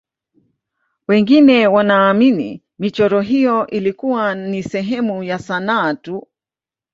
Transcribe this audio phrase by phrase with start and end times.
[1.07, 6.27] wengine wanaamini michoro hiyo ilikuwa ni sehemu ya sanaa tu